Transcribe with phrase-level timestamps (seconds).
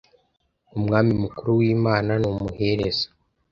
[0.77, 3.05] Umwami mukuru wImana numuhereza